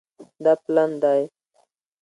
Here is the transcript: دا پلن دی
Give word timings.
دا 0.43 0.53
پلن 0.63 0.91
دی 1.01 1.21